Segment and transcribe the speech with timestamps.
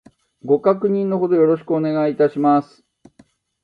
[0.43, 2.83] ご確認の程よろしくお願いいたします